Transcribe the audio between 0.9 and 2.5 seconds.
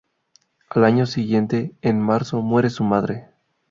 siguiente, en marzo,